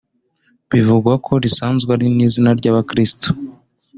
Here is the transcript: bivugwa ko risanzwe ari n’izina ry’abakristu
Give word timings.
bivugwa 0.71 1.13
ko 1.25 1.31
risanzwe 1.43 1.89
ari 1.95 2.07
n’izina 2.15 2.49
ry’abakristu 2.59 3.29